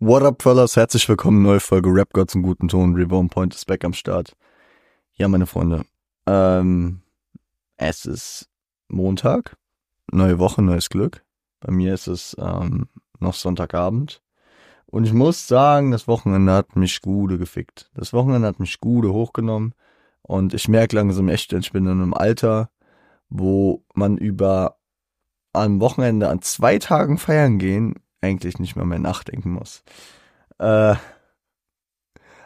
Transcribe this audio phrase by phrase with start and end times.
[0.00, 0.76] What up, fellas?
[0.76, 2.94] Herzlich willkommen, neue Folge Rap Gods im guten Ton.
[2.94, 4.36] Reborn Point ist back am Start.
[5.14, 5.86] Ja, meine Freunde.
[6.24, 7.02] Ähm,
[7.78, 8.48] es ist
[8.86, 9.56] Montag.
[10.12, 11.24] Neue Woche, neues Glück.
[11.58, 12.86] Bei mir ist es ähm,
[13.18, 14.22] noch Sonntagabend.
[14.86, 17.90] Und ich muss sagen, das Wochenende hat mich gute gefickt.
[17.92, 19.74] Das Wochenende hat mich gute hochgenommen.
[20.22, 22.70] Und ich merke langsam echt, ich bin in einem Alter,
[23.30, 24.78] wo man über
[25.52, 29.82] am Wochenende an zwei Tagen feiern gehen eigentlich nicht mehr mehr nachdenken muss.
[30.58, 30.96] Äh,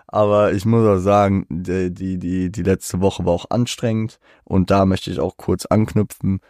[0.06, 4.70] aber ich muss auch sagen, die, die, die, die letzte Woche war auch anstrengend und
[4.70, 6.40] da möchte ich auch kurz anknüpfen.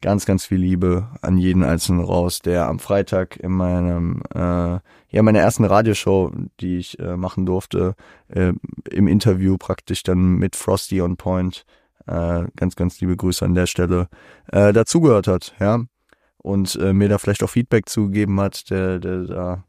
[0.00, 5.22] Ganz, ganz viel Liebe an jeden Einzelnen raus, der am Freitag in meinem, äh, ja,
[5.22, 7.96] meiner ersten Radioshow, die ich äh, machen durfte,
[8.28, 8.52] äh,
[8.90, 11.64] im Interview praktisch dann mit Frosty on Point,
[12.06, 14.08] äh, ganz, ganz liebe Grüße an der Stelle,
[14.52, 15.80] äh, dazugehört hat, ja
[16.48, 19.64] und äh, mir da vielleicht auch Feedback zugegeben hat, der, der da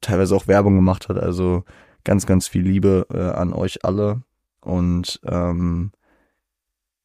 [0.00, 1.16] teilweise auch Werbung gemacht hat.
[1.16, 1.62] Also
[2.02, 4.22] ganz, ganz viel Liebe äh, an euch alle.
[4.60, 5.92] Und ähm,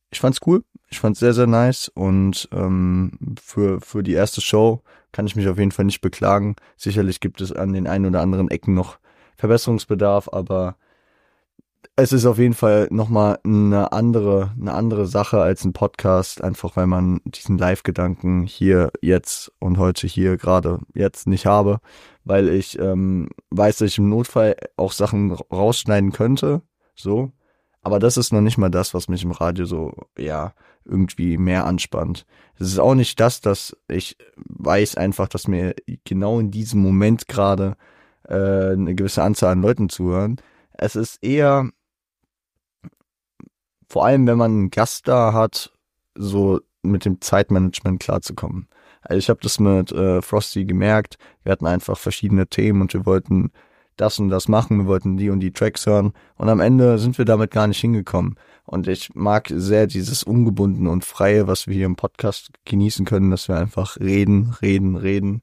[0.09, 0.63] ich fand's cool.
[0.89, 1.89] Ich fand's sehr, sehr nice.
[1.89, 6.55] Und ähm, für, für die erste Show kann ich mich auf jeden Fall nicht beklagen.
[6.75, 8.97] Sicherlich gibt es an den ein oder anderen Ecken noch
[9.37, 10.75] Verbesserungsbedarf, aber
[11.95, 16.75] es ist auf jeden Fall nochmal eine andere, eine andere Sache als ein Podcast, einfach
[16.77, 21.79] weil man diesen Live-Gedanken hier jetzt und heute hier gerade jetzt nicht habe,
[22.23, 26.61] weil ich ähm, weiß, dass ich im Notfall auch Sachen rausschneiden könnte,
[26.95, 27.31] so.
[27.81, 30.53] Aber das ist noch nicht mal das, was mich im Radio so, ja,
[30.85, 32.25] irgendwie mehr anspannt.
[32.59, 37.27] Es ist auch nicht das, dass ich weiß einfach, dass mir genau in diesem Moment
[37.27, 37.77] gerade
[38.27, 40.37] äh, eine gewisse Anzahl an Leuten zuhören.
[40.79, 41.69] Es ist eher
[43.89, 45.73] vor allem wenn man einen Gast da hat,
[46.15, 48.67] so mit dem Zeitmanagement klarzukommen.
[49.01, 51.17] Also ich habe das mit äh, Frosty gemerkt.
[51.43, 53.51] Wir hatten einfach verschiedene Themen und wir wollten
[53.95, 57.17] das und das machen, wir wollten die und die Tracks hören und am Ende sind
[57.17, 58.35] wir damit gar nicht hingekommen.
[58.63, 63.31] Und ich mag sehr dieses ungebundene und freie, was wir hier im Podcast genießen können,
[63.31, 65.41] dass wir einfach reden, reden, reden,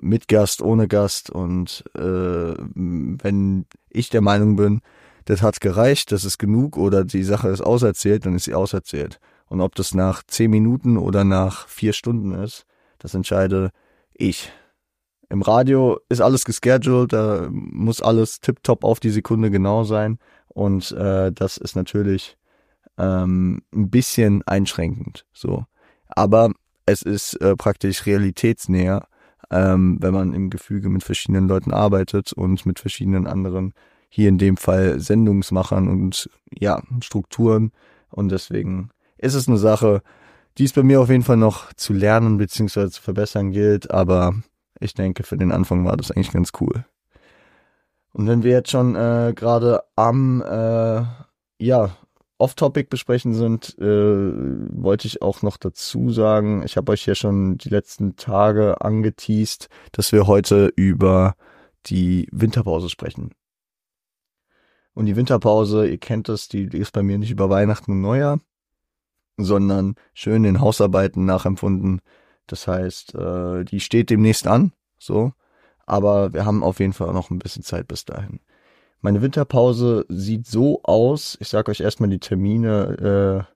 [0.00, 4.80] mit Gast, ohne Gast und äh, wenn ich der Meinung bin,
[5.24, 9.20] das hat gereicht, das ist genug oder die Sache ist auserzählt, dann ist sie auserzählt.
[9.46, 12.64] Und ob das nach zehn Minuten oder nach vier Stunden ist,
[12.98, 13.70] das entscheide
[14.14, 14.50] ich.
[15.28, 20.18] Im Radio ist alles gescheduled, da muss alles tiptop auf die Sekunde genau sein.
[20.48, 22.36] Und äh, das ist natürlich
[22.98, 25.24] ähm, ein bisschen einschränkend.
[25.32, 25.64] So.
[26.08, 26.52] Aber
[26.86, 29.06] es ist äh, praktisch realitätsnäher,
[29.52, 33.74] ähm, wenn man im Gefüge mit verschiedenen Leuten arbeitet und mit verschiedenen anderen
[34.08, 37.72] hier in dem Fall Sendungsmachern und ja, Strukturen.
[38.10, 40.02] Und deswegen ist es eine Sache,
[40.58, 42.88] die es bei mir auf jeden Fall noch zu lernen bzw.
[42.90, 44.34] zu verbessern gilt, aber
[44.80, 46.84] ich denke, für den Anfang war das eigentlich ganz cool.
[48.12, 51.04] Und wenn wir jetzt schon äh, gerade am äh,
[51.58, 51.96] ja,
[52.42, 57.56] Off-Topic besprechen sind, äh, wollte ich auch noch dazu sagen, ich habe euch ja schon
[57.56, 61.36] die letzten Tage angeteased, dass wir heute über
[61.86, 63.30] die Winterpause sprechen.
[64.92, 68.40] Und die Winterpause, ihr kennt das, die, ist bei mir nicht über Weihnachten und Neujahr,
[69.36, 72.00] sondern schön in Hausarbeiten nachempfunden.
[72.48, 75.32] Das heißt, äh, die steht demnächst an, so.
[75.86, 78.40] Aber wir haben auf jeden Fall noch ein bisschen Zeit bis dahin.
[79.04, 81.36] Meine Winterpause sieht so aus.
[81.40, 83.52] Ich sage euch erstmal die Termine, äh,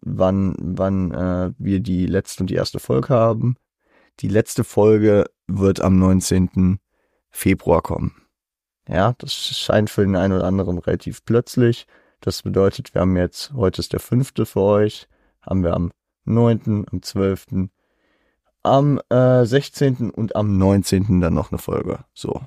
[0.00, 3.56] wann, wann äh, wir die letzte und die erste Folge haben.
[4.20, 6.78] Die letzte Folge wird am 19.
[7.30, 8.14] Februar kommen.
[8.88, 11.88] Ja, das scheint für den einen oder anderen relativ plötzlich.
[12.20, 15.08] Das bedeutet, wir haben jetzt, heute ist der fünfte für euch,
[15.42, 15.90] haben wir am
[16.24, 17.72] neunten, am zwölften,
[18.62, 20.10] am äh, 16.
[20.10, 21.20] und am 19.
[21.20, 22.04] dann noch eine Folge.
[22.14, 22.40] So.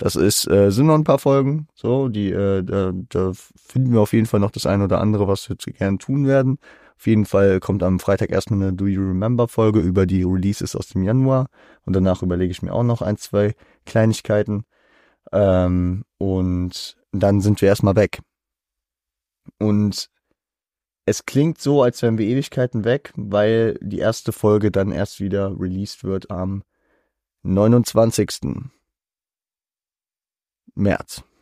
[0.00, 4.00] Das ist, äh, sind noch ein paar Folgen, so, die, äh, da, da finden wir
[4.00, 6.58] auf jeden Fall noch das eine oder andere, was wir gern tun werden.
[6.96, 10.74] Auf jeden Fall kommt am Freitag erstmal eine Do You Remember Folge über die Releases
[10.74, 11.48] aus dem Januar
[11.84, 14.64] und danach überlege ich mir auch noch ein, zwei Kleinigkeiten.
[15.32, 18.20] Ähm, und dann sind wir erstmal weg.
[19.58, 20.08] Und
[21.04, 25.60] es klingt so, als wären wir Ewigkeiten weg, weil die erste Folge dann erst wieder
[25.60, 26.62] released wird am
[27.42, 28.70] 29.
[30.74, 31.22] März.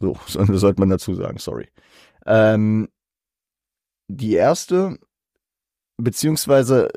[0.00, 1.70] So, sollte man dazu sagen, sorry.
[2.24, 2.86] Ähm,
[4.06, 4.96] die erste,
[5.96, 6.88] beziehungsweise,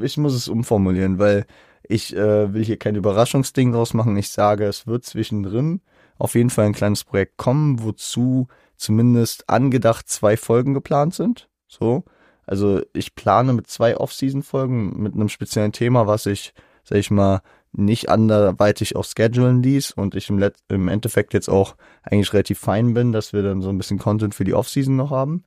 [0.00, 1.44] ich muss es umformulieren, weil
[1.82, 4.16] ich äh, will hier kein Überraschungsding draus machen.
[4.16, 5.80] Ich sage, es wird zwischendrin
[6.18, 8.46] auf jeden Fall ein kleines Projekt kommen, wozu
[8.76, 11.48] zumindest angedacht zwei Folgen geplant sind.
[11.66, 12.04] So.
[12.46, 16.52] Also ich plane mit zwei Off-Season-Folgen mit einem speziellen Thema, was ich,
[16.84, 21.48] sag ich mal, nicht anderweitig auch schedulen ließ und ich im, Let im Endeffekt jetzt
[21.48, 24.96] auch eigentlich relativ fein bin, dass wir dann so ein bisschen Content für die Offseason
[24.96, 25.44] noch haben.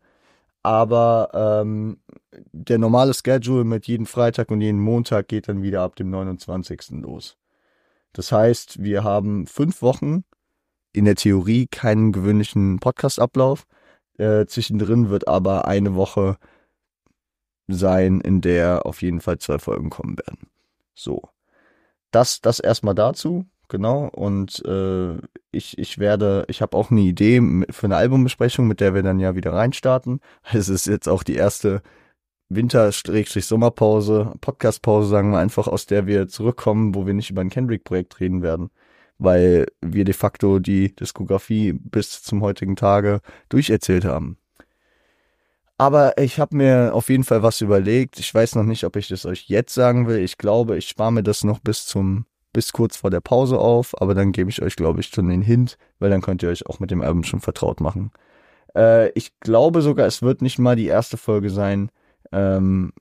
[0.61, 1.97] Aber ähm,
[2.53, 7.01] der normale Schedule mit jeden Freitag und jeden Montag geht dann wieder ab dem 29.
[7.01, 7.37] los.
[8.13, 10.23] Das heißt, wir haben fünf Wochen
[10.93, 13.65] in der Theorie keinen gewöhnlichen Podcast-Ablauf.
[14.17, 16.37] Äh, zwischendrin wird aber eine Woche
[17.67, 20.47] sein, in der auf jeden Fall zwei Folgen kommen werden.
[20.93, 21.23] So.
[22.13, 24.07] Das, das erstmal dazu, genau.
[24.07, 25.15] Und äh,
[25.51, 29.19] ich, ich werde, ich habe auch eine Idee für eine Albumbesprechung, mit der wir dann
[29.19, 30.19] ja wieder reinstarten.
[30.53, 31.81] Es ist jetzt auch die erste
[32.49, 38.19] Winter-Sommerpause, Podcast-Pause, sagen wir einfach, aus der wir zurückkommen, wo wir nicht über ein Kendrick-Projekt
[38.19, 38.69] reden werden,
[39.17, 44.37] weil wir de facto die Diskografie bis zum heutigen Tage durcherzählt haben.
[45.77, 48.19] Aber ich habe mir auf jeden Fall was überlegt.
[48.19, 50.19] Ich weiß noch nicht, ob ich das euch jetzt sagen will.
[50.19, 53.99] Ich glaube, ich spare mir das noch bis zum bis kurz vor der Pause auf,
[53.99, 56.67] aber dann gebe ich euch, glaube ich, schon den Hint, weil dann könnt ihr euch
[56.67, 58.11] auch mit dem Album schon vertraut machen.
[58.75, 61.89] Äh, ich glaube sogar, es wird nicht mal die erste Folge sein,
[62.31, 62.93] ähm,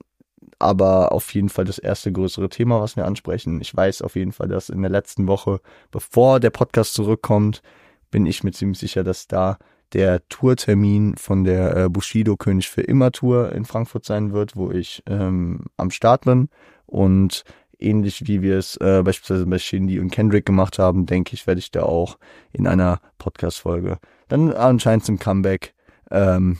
[0.58, 3.60] aber auf jeden Fall das erste größere Thema, was wir ansprechen.
[3.60, 5.60] Ich weiß auf jeden Fall, dass in der letzten Woche,
[5.90, 7.62] bevor der Podcast zurückkommt,
[8.10, 9.58] bin ich mir ziemlich sicher, dass da
[9.92, 14.70] der Tourtermin von der äh, Bushido König für immer Tour in Frankfurt sein wird, wo
[14.70, 16.48] ich ähm, am Start bin.
[16.86, 17.44] Und
[17.78, 21.58] ähnlich wie wir es äh, beispielsweise bei Shindy und Kendrick gemacht haben, denke ich, werde
[21.58, 22.18] ich da auch
[22.52, 23.98] in einer Podcast-Folge
[24.32, 25.74] dann anscheinend zum Comeback
[26.10, 26.58] ähm,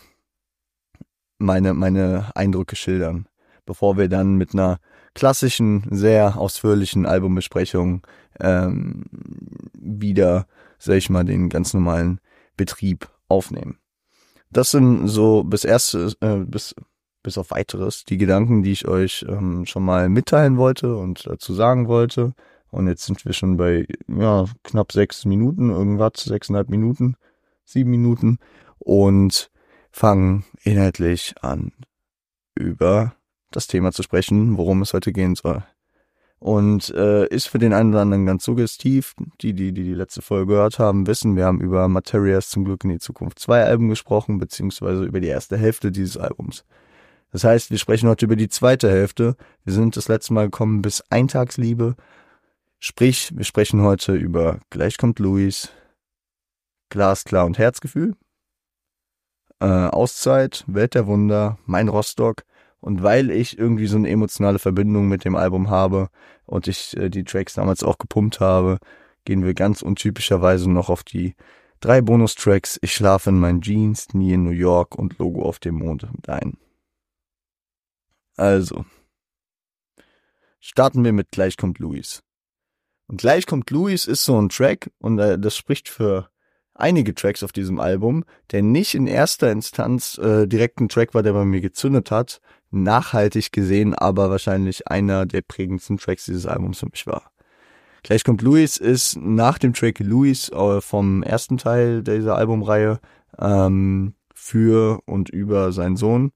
[1.38, 3.26] meine, meine Eindrücke schildern,
[3.64, 4.78] bevor wir dann mit einer
[5.14, 8.06] klassischen, sehr ausführlichen Albumbesprechung
[8.40, 9.04] ähm,
[9.72, 10.46] wieder,
[10.78, 12.20] sag ich mal, den ganz normalen
[12.58, 13.78] Betrieb aufnehmen.
[14.50, 16.74] Das sind so bis erste, äh, bis,
[17.22, 21.54] bis auf weiteres die Gedanken, die ich euch ähm, schon mal mitteilen wollte und dazu
[21.54, 22.34] sagen wollte.
[22.70, 27.16] Und jetzt sind wir schon bei ja, knapp sechs Minuten, irgendwas, sechseinhalb Minuten,
[27.64, 28.38] sieben Minuten.
[28.78, 29.50] Und
[29.92, 31.72] fangen inhaltlich an,
[32.54, 33.14] über
[33.50, 35.62] das Thema zu sprechen, worum es heute gehen soll.
[36.42, 39.14] Und äh, ist für den einen oder anderen ganz suggestiv.
[39.40, 42.82] Die, die, die die letzte Folge gehört haben, wissen, wir haben über Materias zum Glück
[42.82, 46.64] in die Zukunft zwei Alben gesprochen, beziehungsweise über die erste Hälfte dieses Albums.
[47.30, 49.36] Das heißt, wir sprechen heute über die zweite Hälfte.
[49.64, 51.94] Wir sind das letzte Mal gekommen bis Eintagsliebe.
[52.80, 55.70] Sprich, wir sprechen heute über Gleich kommt Luis,
[56.88, 58.16] Glasklar und Herzgefühl
[59.62, 62.42] äh, Auszeit, Welt der Wunder, mein Rostock.
[62.82, 66.08] Und weil ich irgendwie so eine emotionale Verbindung mit dem Album habe
[66.46, 68.78] und ich äh, die Tracks damals auch gepumpt habe,
[69.24, 71.36] gehen wir ganz untypischerweise noch auf die
[71.78, 75.76] drei Bonustracks Ich schlafe in meinen Jeans, nie in New York und Logo auf dem
[75.76, 76.58] Mond mit ein.
[78.36, 78.84] Also,
[80.58, 82.24] starten wir mit Gleich kommt Louis.
[83.06, 86.30] Und Gleich kommt Louis ist so ein Track und äh, das spricht für
[86.74, 91.22] einige Tracks auf diesem Album, der nicht in erster Instanz äh, direkt ein Track war,
[91.22, 92.40] der bei mir gezündet hat,
[92.72, 97.30] nachhaltig gesehen, aber wahrscheinlich einer der prägendsten Tracks dieses Albums für mich war.
[98.02, 102.98] Gleich kommt Louis ist nach dem Track Louis äh, vom ersten Teil dieser Albumreihe
[103.38, 106.32] ähm, für und über seinen Sohn,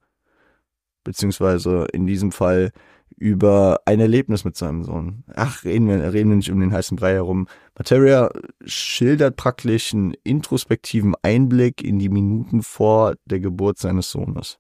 [1.03, 2.71] beziehungsweise in diesem Fall
[3.17, 5.25] über ein Erlebnis mit seinem Sohn.
[5.35, 7.49] Ach, reden wir, reden wir nicht um den heißen Brei herum.
[7.77, 8.31] Materia
[8.65, 14.59] schildert praktisch einen introspektiven Einblick in die Minuten vor der Geburt seines Sohnes.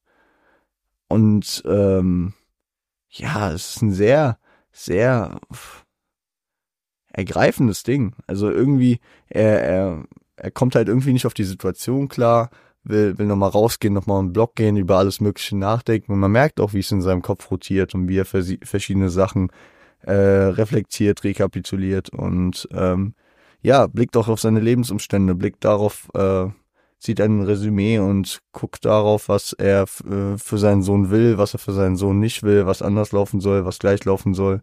[1.08, 2.34] Und ähm,
[3.10, 4.38] ja, es ist ein sehr,
[4.72, 5.40] sehr
[7.12, 8.14] ergreifendes Ding.
[8.26, 10.04] Also irgendwie, er, er,
[10.36, 12.50] er kommt halt irgendwie nicht auf die Situation klar
[12.88, 16.12] will, will nochmal rausgehen, nochmal einen Blog gehen, über alles Mögliche nachdenken.
[16.12, 19.50] Und man merkt auch, wie es in seinem Kopf rotiert und wie er verschiedene Sachen
[20.02, 23.14] äh, reflektiert, rekapituliert und ähm,
[23.62, 26.46] ja, blickt auch auf seine Lebensumstände, blickt darauf, äh,
[26.98, 31.58] sieht ein Resümee und guckt darauf, was er äh, für seinen Sohn will, was er
[31.58, 34.62] für seinen Sohn nicht will, was anders laufen soll, was gleich laufen soll.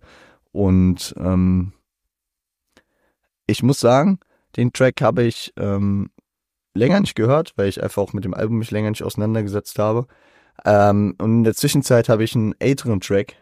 [0.52, 1.74] Und ähm,
[3.48, 4.20] ich muss sagen,
[4.56, 6.10] den Track habe ich ähm,
[6.74, 10.08] länger nicht gehört, weil ich einfach auch mit dem Album mich länger nicht auseinandergesetzt habe.
[10.66, 13.36] Ähm, und in der Zwischenzeit habe ich einen älteren Track,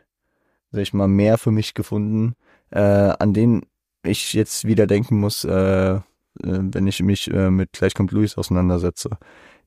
[0.71, 2.35] sag ich mal, mehr für mich gefunden,
[2.71, 3.65] äh, an den
[4.03, 5.99] ich jetzt wieder denken muss, äh,
[6.43, 9.09] wenn ich mich äh, mit Gleich kommt Luis auseinandersetze.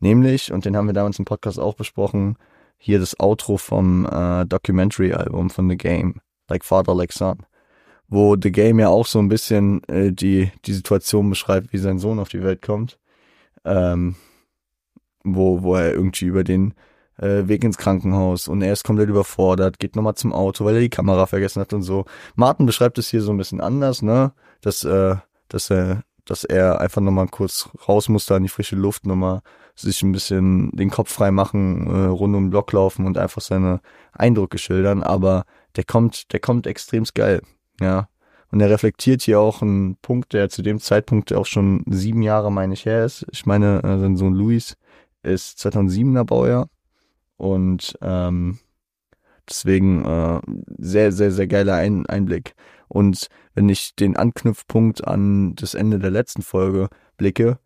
[0.00, 2.36] Nämlich, und den haben wir damals im Podcast auch besprochen,
[2.76, 7.38] hier das Outro vom äh, Documentary-Album von The Game, Like Father, Like Son,
[8.08, 11.98] wo The Game ja auch so ein bisschen äh, die, die Situation beschreibt, wie sein
[11.98, 12.98] Sohn auf die Welt kommt
[13.64, 14.16] ähm,
[15.24, 16.74] wo, wo er irgendwie über den
[17.18, 20.80] äh, Weg ins Krankenhaus und er ist komplett überfordert, geht nochmal zum Auto, weil er
[20.80, 22.04] die Kamera vergessen hat und so.
[22.34, 24.32] Martin beschreibt es hier so ein bisschen anders, ne?
[24.60, 25.16] Dass, äh,
[25.48, 29.40] dass er, dass er einfach nochmal kurz raus musste an die frische Luft, nochmal
[29.74, 33.42] sich ein bisschen den Kopf frei machen, äh, rund um den Block laufen und einfach
[33.42, 33.80] seine
[34.12, 35.44] Eindrücke schildern, aber
[35.76, 37.42] der kommt, der kommt extremst geil,
[37.80, 38.08] ja.
[38.50, 42.52] Und er reflektiert hier auch einen Punkt, der zu dem Zeitpunkt auch schon sieben Jahre,
[42.52, 43.26] meine ich, her ist.
[43.32, 44.76] Ich meine, äh, sein Sohn Luis
[45.24, 46.68] ist 2007er Baujahr
[47.36, 48.60] und ähm,
[49.48, 50.40] deswegen äh,
[50.78, 52.54] sehr, sehr, sehr geiler Ein Einblick.
[52.94, 57.58] Und wenn ich den Anknüpfpunkt an das Ende der letzten Folge blicke,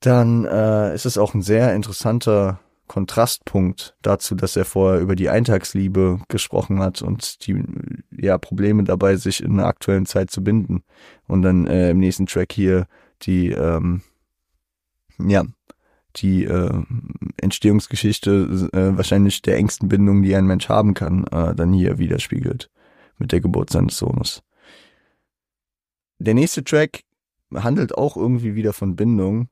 [0.00, 5.30] dann äh, ist es auch ein sehr interessanter Kontrastpunkt dazu, dass er vorher über die
[5.30, 7.64] Eintagsliebe gesprochen hat und die
[8.10, 10.84] ja Probleme dabei, sich in der aktuellen Zeit zu binden.
[11.26, 12.86] Und dann äh, im nächsten Track hier
[13.22, 14.02] die ähm,
[15.18, 15.44] ja
[16.16, 16.82] die äh,
[17.38, 22.68] Entstehungsgeschichte äh, wahrscheinlich der engsten Bindung, die ein Mensch haben kann, äh, dann hier widerspiegelt
[23.22, 24.42] mit der Geburt seines Sohnes.
[26.18, 27.04] Der nächste Track
[27.54, 29.48] handelt auch irgendwie wieder von Bindung,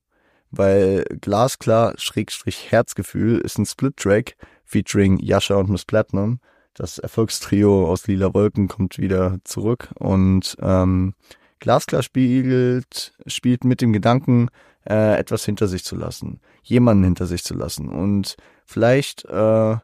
[0.50, 6.40] weil Glasklar Schrägstrich Herzgefühl ist ein Split-Track featuring Yasha und Miss Platinum.
[6.74, 11.14] Das Erfolgstrio aus Lila Wolken kommt wieder zurück und ähm,
[11.60, 14.48] Glasklar spiegelt, spielt mit dem Gedanken,
[14.88, 19.76] äh, etwas hinter sich zu lassen, jemanden hinter sich zu lassen und vielleicht äh,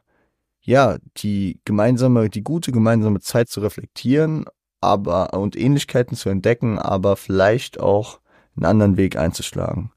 [0.67, 4.45] ja die gemeinsame, die gute gemeinsame Zeit zu reflektieren,
[4.81, 8.19] aber und Ähnlichkeiten zu entdecken, aber vielleicht auch
[8.55, 9.91] einen anderen Weg einzuschlagen.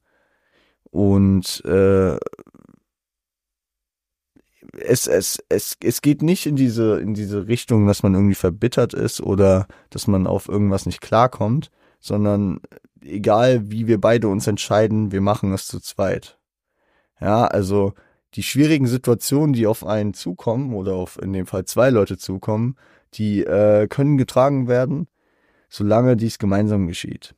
[0.89, 2.17] Und äh,
[4.79, 8.93] es, es, es, es geht nicht in diese, in diese Richtung, dass man irgendwie verbittert
[8.93, 12.61] ist oder dass man auf irgendwas nicht klarkommt, sondern
[13.01, 16.39] egal wie wir beide uns entscheiden, wir machen es zu zweit.
[17.19, 17.93] Ja, also
[18.35, 22.75] die schwierigen Situationen, die auf einen zukommen oder auf in dem Fall zwei Leute zukommen,
[23.13, 25.07] die äh, können getragen werden,
[25.69, 27.35] solange dies gemeinsam geschieht.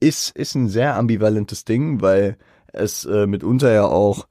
[0.00, 2.36] Ist, ist ein sehr ambivalentes Ding, weil
[2.72, 4.26] es äh, mitunter ja auch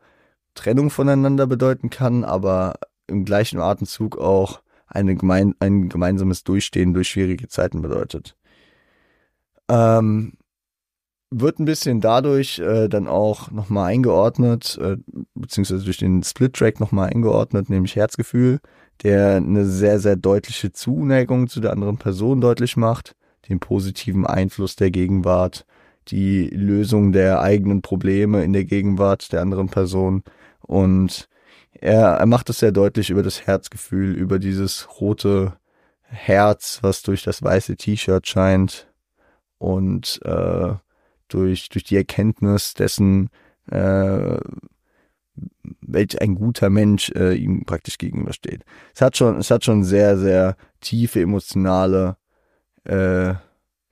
[0.54, 2.76] Trennung voneinander bedeuten kann, aber
[3.08, 8.36] im gleichen Atemzug auch eine gemein, ein gemeinsames Durchstehen durch schwierige Zeiten bedeutet.
[9.70, 10.34] Ähm,
[11.32, 14.98] wird ein bisschen dadurch äh, dann auch nochmal eingeordnet, äh,
[15.34, 18.60] beziehungsweise durch den Split-Track nochmal eingeordnet, nämlich Herzgefühl,
[19.04, 23.16] der eine sehr, sehr deutliche Zuneigung zu der anderen Person deutlich macht,
[23.48, 25.66] den positiven Einfluss der Gegenwart,
[26.10, 30.24] die Lösung der eigenen Probleme in der Gegenwart der anderen Person.
[30.60, 31.30] Und
[31.72, 35.54] er, er macht es sehr deutlich über das Herzgefühl, über dieses rote
[36.02, 38.88] Herz, was durch das weiße T-Shirt scheint,
[39.58, 40.74] und äh,
[41.34, 43.30] durch, durch die Erkenntnis dessen,
[43.70, 44.38] äh,
[45.82, 48.64] welch ein guter Mensch äh, ihm praktisch gegenübersteht.
[48.94, 52.18] Es hat schon, es hat schon sehr, sehr tiefe emotionale,
[52.84, 53.34] äh,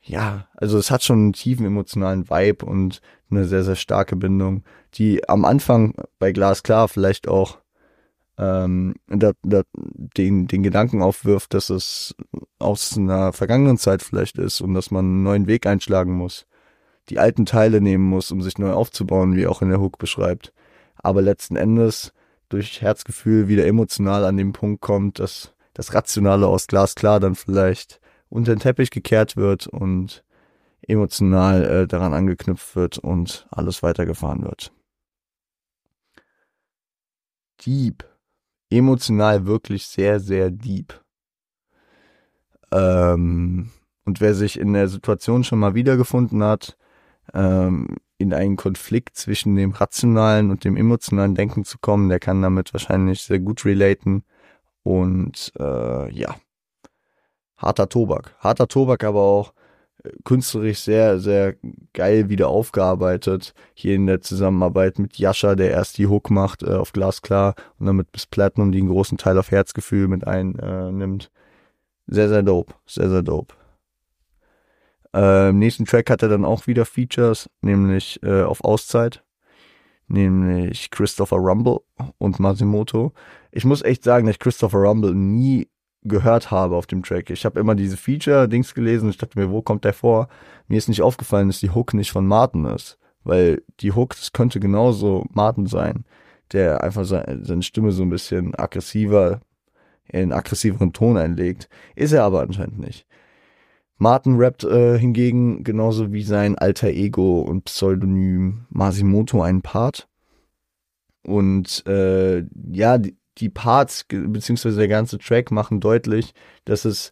[0.02, 4.64] ja, also es hat schon einen tiefen emotionalen Vibe und eine sehr, sehr starke Bindung,
[4.96, 7.60] die am Anfang bei Glasklar vielleicht auch
[8.38, 12.16] ähm, da, da, den, den Gedanken aufwirft, dass es
[12.58, 16.48] aus einer vergangenen Zeit vielleicht ist und dass man einen neuen Weg einschlagen muss,
[17.10, 20.54] die alten Teile nehmen muss, um sich neu aufzubauen, wie auch in der Hook beschreibt.
[20.96, 22.14] Aber letzten Endes
[22.50, 28.00] durch Herzgefühl wieder emotional an den Punkt kommt, dass das Rationale aus Glasklar dann vielleicht
[28.30, 30.24] unter den Teppich gekehrt wird und
[30.88, 34.72] emotional äh, daran angeknüpft wird und alles weitergefahren wird.
[37.66, 38.06] Deep
[38.70, 41.02] emotional wirklich sehr, sehr deep.
[42.72, 43.72] Ähm,
[44.06, 46.78] und wer sich in der Situation schon mal wiedergefunden hat,
[47.34, 52.42] ähm, in einen Konflikt zwischen dem rationalen und dem emotionalen Denken zu kommen, der kann
[52.42, 54.24] damit wahrscheinlich sehr gut relaten.
[54.84, 56.36] Und äh, ja,
[57.58, 58.36] harter Tobak.
[58.40, 59.54] Harter Tobak, aber auch
[60.24, 61.56] künstlerisch sehr, sehr
[61.94, 63.54] geil wieder aufgearbeitet.
[63.74, 67.86] Hier in der Zusammenarbeit mit Yasha, der erst die Hook macht äh, auf Glasklar und
[67.86, 71.26] dann mit Bis Platinum, die einen großen Teil auf Herzgefühl mit einnimmt.
[71.26, 72.74] Äh, sehr, sehr dope.
[72.86, 73.54] Sehr, sehr dope.
[75.16, 79.24] Äh, Im nächsten Track hat er dann auch wieder Features, nämlich äh, auf Auszeit.
[80.08, 81.82] Nämlich Christopher Rumble
[82.18, 83.14] und Masimoto.
[83.52, 85.70] Ich muss echt sagen, dass ich Christopher Rumble nie
[86.04, 87.30] gehört habe auf dem Track.
[87.30, 90.28] Ich habe immer diese Feature-Dings gelesen und ich dachte mir, wo kommt der vor?
[90.68, 92.98] Mir ist nicht aufgefallen, dass die Hook nicht von Martin ist.
[93.24, 96.06] Weil die Hook, das könnte genauso Martin sein,
[96.54, 99.42] der einfach seine Stimme so ein bisschen aggressiver,
[100.08, 101.70] in aggressiveren Ton einlegt.
[101.96, 103.06] Ist er aber anscheinend nicht.
[104.00, 110.08] Martin rappt äh, hingegen genauso wie sein alter Ego und Pseudonym Masimoto einen Part.
[111.24, 117.12] Und äh, ja, die, die Parts beziehungsweise der ganze Track machen deutlich, dass es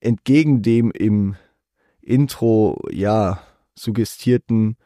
[0.00, 1.34] entgegen dem im
[2.02, 3.40] Intro ja
[3.74, 4.76] suggestierten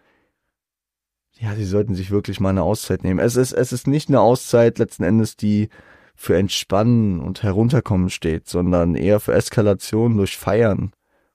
[1.41, 3.19] ja, sie sollten sich wirklich mal eine Auszeit nehmen.
[3.19, 5.69] Es ist, es ist nicht eine Auszeit letzten Endes, die
[6.14, 10.92] für Entspannen und Herunterkommen steht, sondern eher für Eskalation durch Feiern,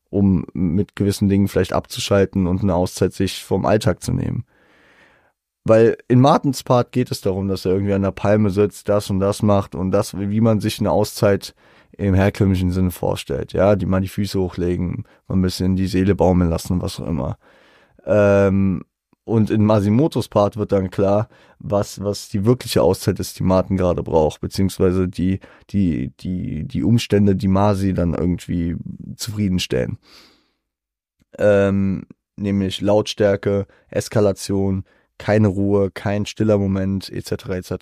[0.09, 4.45] um mit gewissen Dingen vielleicht abzuschalten und eine Auszeit sich vom Alltag zu nehmen.
[5.65, 9.09] Weil in Martins Part geht es darum, dass er irgendwie an der Palme sitzt, das
[9.09, 11.53] und das macht und das, wie man sich eine Auszeit
[11.97, 13.53] im herkömmlichen Sinne vorstellt.
[13.53, 17.07] Ja, die mal die Füße hochlegen, mal ein bisschen die Seele baumeln lassen, was auch
[17.07, 17.37] immer.
[18.05, 18.83] Ähm,
[19.29, 23.77] und in Masimotos Part wird dann klar, was, was die wirkliche Auszeit ist, die Martin
[23.77, 28.75] gerade braucht, beziehungsweise die, die, die, die Umstände, die Masi dann irgendwie
[29.15, 29.97] zufriedenstellen.
[31.37, 32.05] Ähm,
[32.35, 34.83] nämlich Lautstärke, Eskalation,
[35.17, 37.31] keine Ruhe, kein stiller Moment, etc.
[37.49, 37.73] etc.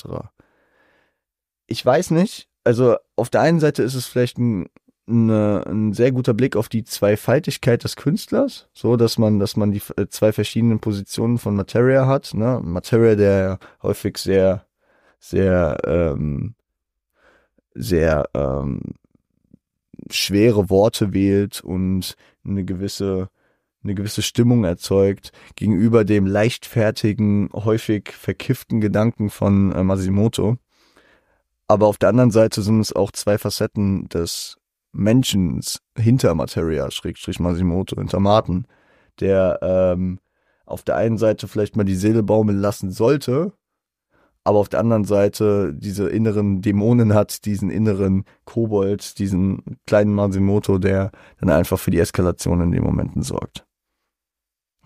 [1.68, 4.68] Ich weiß nicht, also auf der einen Seite ist es vielleicht ein
[5.08, 9.72] eine, ein sehr guter Blick auf die Zweifaltigkeit des Künstlers, so dass man, dass man
[9.72, 12.34] die äh, zwei verschiedenen Positionen von Materia hat.
[12.34, 12.60] Ne?
[12.64, 14.66] Materia, der häufig sehr,
[15.20, 16.56] sehr, ähm,
[17.74, 18.82] sehr ähm,
[20.10, 23.30] schwere Worte wählt und eine gewisse
[23.84, 30.58] eine gewisse Stimmung erzeugt gegenüber dem leichtfertigen, häufig verkifften Gedanken von äh, Masimoto.
[31.68, 34.58] Aber auf der anderen Seite sind es auch zwei Facetten des
[34.92, 35.62] Menschen
[35.98, 38.66] hinter Materia, Schrägstrich Masimoto, hinter Martin,
[39.20, 40.20] der ähm,
[40.66, 43.54] auf der einen Seite vielleicht mal die Seele baumeln lassen sollte,
[44.44, 50.78] aber auf der anderen Seite diese inneren Dämonen hat, diesen inneren Kobold, diesen kleinen Masimoto,
[50.78, 53.66] der dann einfach für die Eskalation in den Momenten sorgt.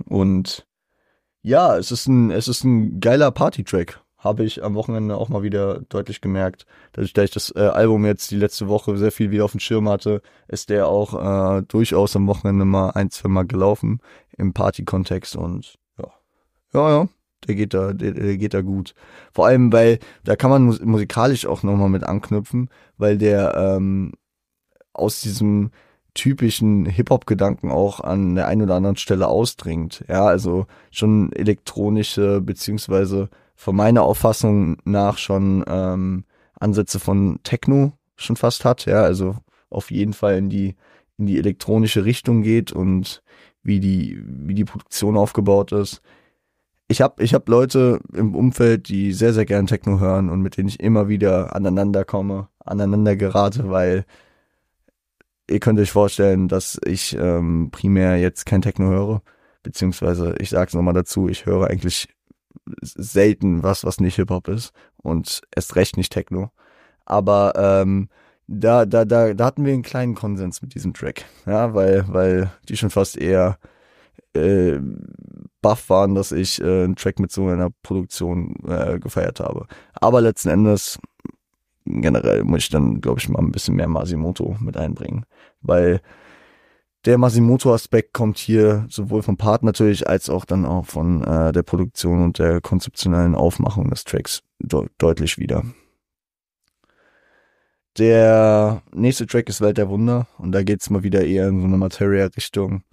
[0.05, 0.67] Und
[1.43, 5.41] ja, es ist ein, es ist ein geiler Party-Track habe ich am Wochenende auch mal
[5.41, 6.65] wieder deutlich gemerkt.
[6.93, 9.89] Dass ich das äh, Album jetzt die letzte Woche sehr viel wieder auf dem Schirm
[9.89, 13.99] hatte, ist der auch äh, durchaus am Wochenende mal ein, zwei Mal gelaufen
[14.37, 16.07] im Party-Kontext und ja,
[16.73, 17.07] ja, ja,
[17.47, 18.93] der geht da, der, der geht da gut.
[19.33, 24.13] Vor allem, weil da kann man mus musikalisch auch nochmal mit anknüpfen, weil der ähm,
[24.93, 25.71] aus diesem
[26.13, 30.03] typischen Hip-Hop-Gedanken auch an der einen oder anderen Stelle ausdringt.
[30.07, 33.29] Ja, also schon elektronische beziehungsweise
[33.61, 36.23] von meiner Auffassung nach schon ähm,
[36.59, 39.35] Ansätze von Techno schon fast hat, ja, also
[39.69, 40.75] auf jeden Fall in die
[41.19, 43.21] in die elektronische Richtung geht und
[43.61, 46.01] wie die wie die Produktion aufgebaut ist.
[46.87, 50.57] Ich habe ich hab Leute im Umfeld, die sehr sehr gern Techno hören und mit
[50.57, 54.05] denen ich immer wieder aneinander komme, aneinander gerate, weil
[55.47, 59.21] ihr könnt euch vorstellen, dass ich ähm, primär jetzt kein Techno höre,
[59.61, 62.07] beziehungsweise ich sage es nochmal dazu, ich höre eigentlich
[62.81, 66.51] selten was, was nicht Hip-Hop ist und erst recht nicht Techno.
[67.05, 68.09] Aber ähm,
[68.47, 72.51] da, da, da, da hatten wir einen kleinen Konsens mit diesem Track, ja, weil, weil
[72.67, 73.57] die schon fast eher
[74.33, 74.79] äh,
[75.61, 79.67] baff waren, dass ich äh, einen Track mit so einer Produktion äh, gefeiert habe.
[79.93, 80.99] Aber letzten Endes
[81.85, 85.25] generell muss ich dann, glaube ich, mal ein bisschen mehr Masimoto mit einbringen,
[85.61, 86.01] weil
[87.05, 91.63] der Masimoto-Aspekt kommt hier sowohl vom Part natürlich als auch dann auch von äh, der
[91.63, 95.63] Produktion und der konzeptionellen Aufmachung des Tracks de deutlich wieder.
[97.97, 101.65] Der nächste Track ist Welt der Wunder und da geht's mal wieder eher in so
[101.65, 102.83] eine Materia-Richtung.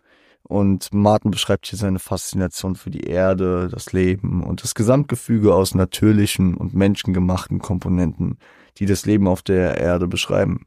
[0.42, 5.75] Und Martin beschreibt hier seine Faszination für die Erde, das Leben und das Gesamtgefüge aus
[5.75, 8.38] natürlichen und menschengemachten Komponenten,
[8.79, 10.66] die das Leben auf der Erde beschreiben.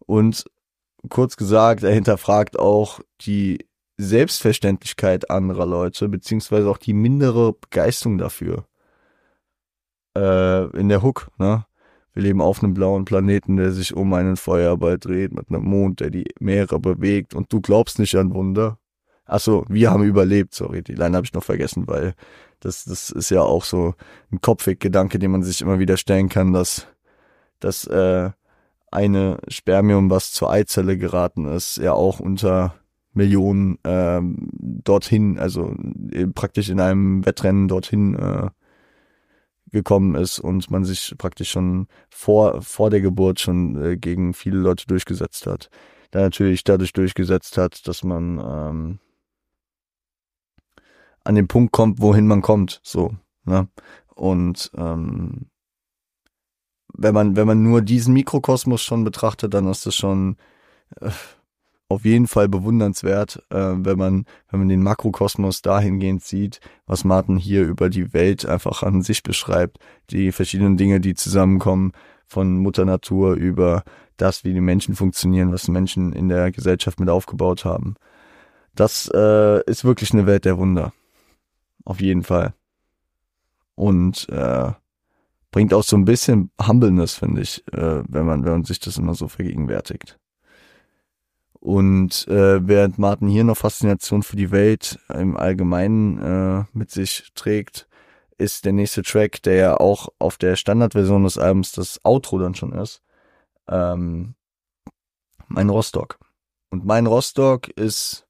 [0.00, 0.44] Und
[1.08, 8.66] kurz gesagt, er hinterfragt auch die Selbstverständlichkeit anderer Leute, beziehungsweise auch die mindere Begeisterung dafür.
[10.16, 11.66] Äh, in der Hook, ne?
[12.12, 15.98] Wir leben auf einem blauen Planeten, der sich um einen Feuerball dreht, mit einem Mond,
[15.98, 18.78] der die Meere bewegt und du glaubst nicht an Wunder.
[19.24, 22.14] Achso, wir haben überlebt, sorry, die Line habe ich noch vergessen, weil
[22.60, 23.94] das, das ist ja auch so
[24.30, 26.86] ein Kopfweg-Gedanke, den man sich immer wieder stellen kann, dass,
[27.58, 28.30] dass äh,
[28.94, 32.74] eine Spermium, was zur Eizelle geraten ist, ja auch unter
[33.12, 35.74] Millionen ähm, dorthin, also
[36.10, 38.50] äh, praktisch in einem Wettrennen dorthin äh,
[39.70, 44.58] gekommen ist und man sich praktisch schon vor, vor der Geburt schon äh, gegen viele
[44.58, 45.68] Leute durchgesetzt hat.
[46.10, 48.98] Da natürlich dadurch durchgesetzt hat, dass man ähm,
[51.24, 53.14] an den Punkt kommt, wohin man kommt, so.
[53.44, 53.68] Ne?
[54.14, 55.46] Und ähm,
[56.96, 60.36] wenn man, wenn man nur diesen Mikrokosmos schon betrachtet, dann ist das schon,
[61.00, 61.10] äh,
[61.88, 67.36] auf jeden Fall bewundernswert, äh, wenn man, wenn man den Makrokosmos dahingehend sieht, was Martin
[67.36, 69.78] hier über die Welt einfach an sich beschreibt,
[70.10, 71.92] die verschiedenen Dinge, die zusammenkommen,
[72.26, 73.84] von Mutter Natur über
[74.16, 77.96] das, wie die Menschen funktionieren, was Menschen in der Gesellschaft mit aufgebaut haben.
[78.74, 80.92] Das äh, ist wirklich eine Welt der Wunder.
[81.84, 82.54] Auf jeden Fall.
[83.74, 84.72] Und äh,
[85.54, 88.98] bringt auch so ein bisschen Humbleness, finde ich, äh, wenn man, wenn man sich das
[88.98, 90.18] immer so vergegenwärtigt.
[91.60, 97.30] Und äh, während Martin hier noch Faszination für die Welt im Allgemeinen äh, mit sich
[97.36, 97.86] trägt,
[98.36, 102.56] ist der nächste Track, der ja auch auf der Standardversion des Albums das Outro dann
[102.56, 103.00] schon ist,
[103.68, 104.34] ähm,
[105.46, 106.18] mein Rostock.
[106.70, 108.26] Und mein Rostock ist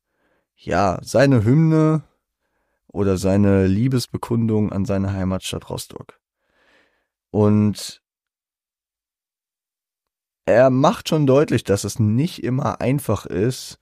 [0.57, 2.03] ja seine Hymne
[2.87, 6.19] oder seine Liebesbekundung an seine Heimatstadt Rostock.
[7.35, 8.01] Und
[10.47, 13.81] er macht schon deutlich, dass es nicht immer einfach ist,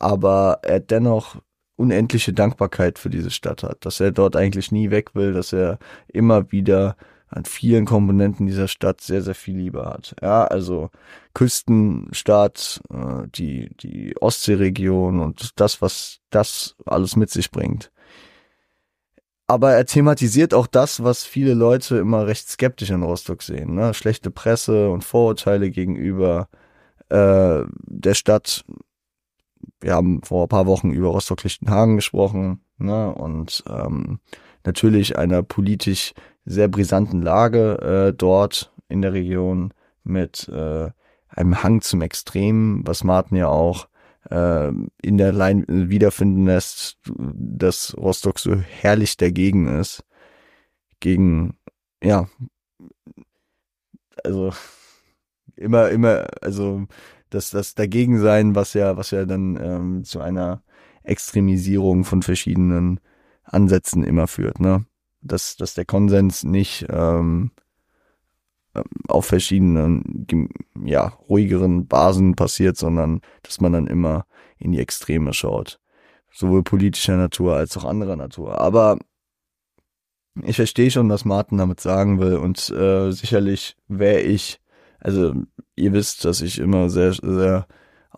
[0.00, 1.36] aber er dennoch
[1.76, 5.78] unendliche Dankbarkeit für diese Stadt hat, dass er dort eigentlich nie weg will, dass er
[6.08, 6.96] immer wieder
[7.28, 10.16] an vielen Komponenten dieser Stadt sehr, sehr viel Liebe hat.
[10.20, 10.90] Ja, also
[11.34, 17.92] Küstenstadt, äh, die, die Ostseeregion und das, was das alles mit sich bringt.
[19.50, 23.74] Aber er thematisiert auch das, was viele Leute immer recht skeptisch in Rostock sehen.
[23.74, 23.94] Ne?
[23.94, 26.48] Schlechte Presse und Vorurteile gegenüber
[27.08, 28.66] äh, der Stadt.
[29.80, 32.60] Wir haben vor ein paar Wochen über Rostock-Lichtenhagen gesprochen.
[32.76, 33.10] Ne?
[33.14, 34.20] Und ähm,
[34.66, 36.12] natürlich einer politisch
[36.44, 39.72] sehr brisanten Lage äh, dort in der Region
[40.04, 40.90] mit äh,
[41.28, 43.88] einem Hang zum Extremen, was Martin ja auch
[44.30, 50.04] äh, in der Line wiederfinden lässt, dass Rostock so herrlich dagegen ist.
[51.00, 51.56] Gegen,
[52.02, 52.28] ja,
[54.24, 54.52] also
[55.56, 56.86] immer, immer, also
[57.30, 60.62] das, das Dagegensein, was ja, was ja dann ähm, zu einer
[61.02, 63.00] Extremisierung von verschiedenen
[63.44, 64.84] Ansätzen immer führt, ne?
[65.20, 67.50] Dass, dass der Konsens nicht ähm,
[69.08, 70.26] auf verschiedenen,
[70.84, 74.26] ja, ruhigeren Basen passiert, sondern dass man dann immer
[74.58, 75.80] in die Extreme schaut.
[76.30, 78.60] Sowohl politischer Natur als auch anderer Natur.
[78.60, 78.98] Aber
[80.42, 84.60] ich verstehe schon, was Martin damit sagen will und äh, sicherlich wäre ich,
[85.00, 85.34] also
[85.74, 87.66] ihr wisst, dass ich immer sehr, sehr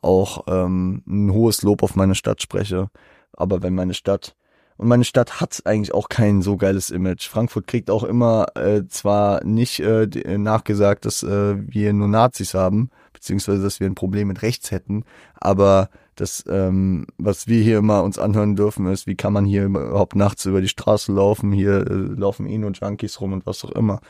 [0.02, 2.90] auch ähm, ein hohes Lob auf meine Stadt spreche.
[3.32, 4.36] Aber wenn meine Stadt
[4.80, 7.28] und meine Stadt hat eigentlich auch kein so geiles Image.
[7.28, 12.88] Frankfurt kriegt auch immer äh, zwar nicht äh, nachgesagt, dass äh, wir nur Nazis haben,
[13.12, 18.02] beziehungsweise dass wir ein Problem mit rechts hätten, aber das, ähm, was wir hier immer
[18.02, 21.86] uns anhören dürfen, ist, wie kann man hier überhaupt nachts über die Straße laufen, hier
[21.86, 24.00] äh, laufen eh nur Junkies rum und was auch immer.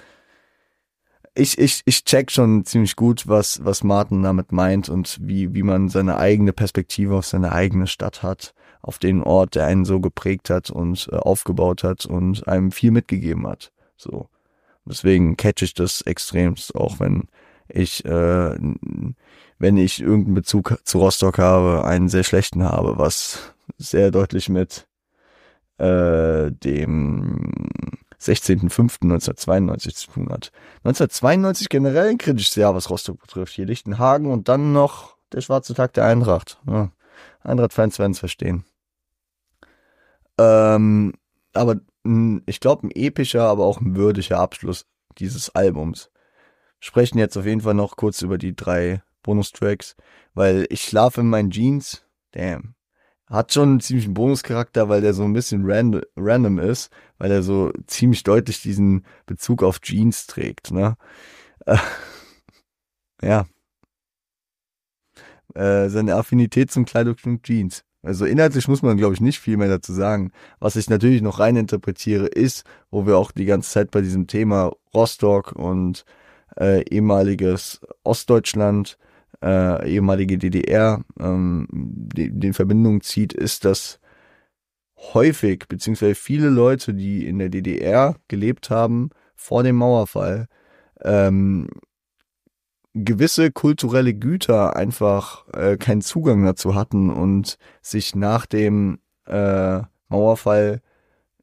[1.35, 5.64] Ich, ich, ich check schon ziemlich gut, was, was Martin damit meint und wie, wie
[5.64, 10.01] man seine eigene Perspektive auf seine eigene Stadt hat auf den Ort, der einen so
[10.01, 13.73] geprägt hat und äh, aufgebaut hat und einem viel mitgegeben hat.
[13.97, 14.29] So.
[14.85, 17.29] Deswegen catch ich das extremst, auch wenn
[17.69, 18.59] ich, äh,
[19.59, 24.87] wenn ich irgendeinen Bezug zu Rostock habe, einen sehr schlechten habe, was sehr deutlich mit
[25.79, 27.53] äh, dem
[28.21, 30.53] 16.05.1992 zu tun hat.
[30.85, 33.55] 1992 generell ein kritisches Jahr, was Rostock betrifft.
[33.55, 36.59] Hier Lichtenhagen und dann noch der schwarze Tag der Eintracht.
[36.66, 36.90] Ja.
[37.43, 38.64] Eintracht-Fans werden es verstehen.
[40.40, 41.12] Ähm,
[41.53, 41.76] aber
[42.46, 44.87] ich glaube, ein epischer, aber auch ein würdiger Abschluss
[45.18, 46.11] dieses Albums.
[46.79, 49.96] Sprechen jetzt auf jeden Fall noch kurz über die drei Bonustracks,
[50.33, 52.07] weil ich schlafe in meinen Jeans.
[52.33, 52.74] Damn.
[53.26, 57.42] Hat schon einen ziemlichen Bonuscharakter, weil der so ein bisschen random, random ist, weil er
[57.42, 60.96] so ziemlich deutlich diesen Bezug auf Jeans trägt, ne?
[63.22, 63.46] Ja.
[65.55, 67.85] Äh, seine Affinität zum Kleidungsstück Jeans.
[68.03, 70.33] Also inhaltlich muss man, glaube ich, nicht viel mehr dazu sagen.
[70.59, 74.27] Was ich natürlich noch rein interpretiere, ist, wo wir auch die ganze Zeit bei diesem
[74.27, 76.05] Thema Rostock und
[76.59, 78.97] äh, ehemaliges Ostdeutschland,
[79.43, 84.01] äh, ehemalige DDR, ähm, in Verbindung zieht, ist, dass
[85.15, 90.47] häufig, beziehungsweise viele Leute, die in der DDR gelebt haben, vor dem Mauerfall,
[91.03, 91.69] ähm,
[92.94, 100.81] gewisse kulturelle Güter einfach äh, keinen Zugang dazu hatten und sich nach dem äh, Mauerfall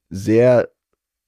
[0.09, 0.69] sehr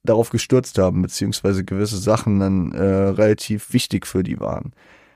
[0.03, 4.73] darauf gestürzt haben, beziehungsweise gewisse Sachen dann äh, relativ wichtig für die waren.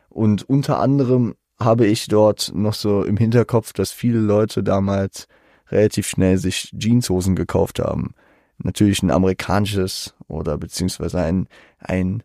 [0.10, 5.28] Und unter anderem habe ich dort noch so im Hinterkopf, dass viele Leute damals
[5.70, 8.14] relativ schnell sich Jeanshosen gekauft haben.
[8.58, 11.48] Natürlich ein amerikanisches oder beziehungsweise ein,
[11.80, 12.24] ein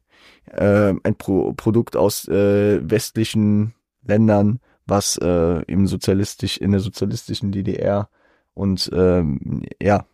[0.50, 7.52] äh, ein Pro Produkt aus äh, westlichen Ländern, was äh, im sozialistisch, in der sozialistischen
[7.52, 8.09] DDR
[8.54, 10.04] und ähm, ja,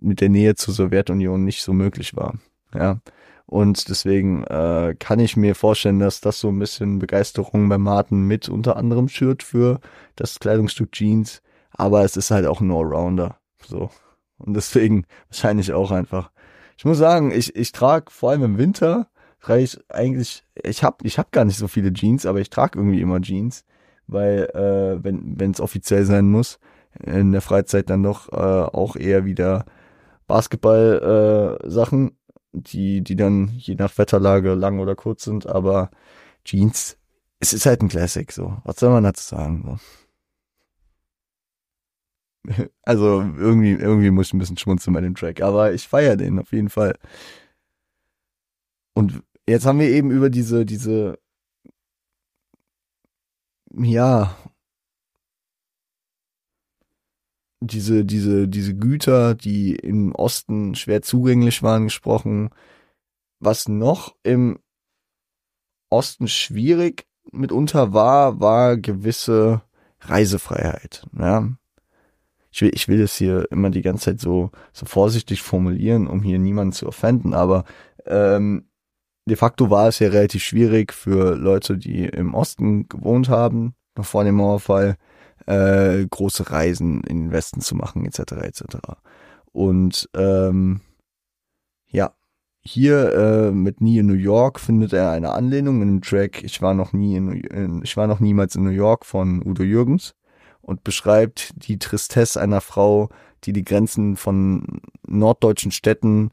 [0.00, 2.34] mit der Nähe zur Sowjetunion nicht so möglich war.
[2.74, 3.00] Ja.
[3.46, 8.22] Und deswegen äh, kann ich mir vorstellen, dass das so ein bisschen Begeisterung bei Martin
[8.22, 9.80] mit unter anderem schürt für
[10.14, 11.42] das Kleidungsstück Jeans.
[11.72, 13.38] Aber es ist halt auch ein Allrounder.
[13.66, 13.90] So.
[14.38, 16.30] Und deswegen wahrscheinlich auch einfach.
[16.78, 19.08] Ich muss sagen, ich, ich trage vor allem im Winter,
[19.40, 22.78] trage ich eigentlich, ich habe ich hab gar nicht so viele Jeans, aber ich trage
[22.78, 23.64] irgendwie immer Jeans,
[24.06, 26.58] weil äh, wenn es offiziell sein muss,
[27.04, 29.64] in der Freizeit dann doch äh, auch eher wieder
[30.26, 32.12] Basketball-Sachen, äh,
[32.52, 35.90] die, die dann je nach Wetterlage lang oder kurz sind, aber
[36.44, 36.96] Jeans,
[37.38, 38.58] es ist halt ein Classic, so.
[38.64, 39.62] Was soll man dazu sagen?
[39.64, 39.78] So.
[42.82, 46.38] Also irgendwie, irgendwie muss ich ein bisschen schmunzeln bei dem Track, aber ich feiere den
[46.38, 46.96] auf jeden Fall.
[48.94, 51.18] Und jetzt haben wir eben über diese, diese,
[53.72, 54.36] ja,
[57.60, 62.50] diese, diese, diese Güter, die im Osten schwer zugänglich waren, gesprochen.
[63.38, 64.58] Was noch im
[65.90, 69.62] Osten schwierig mitunter war, war gewisse
[70.00, 71.06] Reisefreiheit.
[71.18, 71.48] Ja.
[72.52, 76.22] Ich will, ich will das hier immer die ganze Zeit so, so vorsichtig formulieren, um
[76.22, 77.64] hier niemanden zu offenden, aber
[78.06, 78.69] ähm,
[79.26, 84.04] de facto war es ja relativ schwierig für Leute, die im Osten gewohnt haben, noch
[84.04, 84.96] vor dem Mauerfall,
[85.46, 88.32] äh, große Reisen in den Westen zu machen, etc.
[88.42, 88.64] etc.
[89.52, 90.80] Und ähm,
[91.88, 92.14] ja,
[92.62, 96.60] hier äh, mit Nie in New York findet er eine Anlehnung in dem Track Ich
[96.60, 100.14] war noch nie in, in, ich war noch niemals in New York von Udo Jürgens
[100.60, 103.08] und beschreibt die Tristesse einer Frau,
[103.44, 106.30] die die Grenzen von norddeutschen Städten,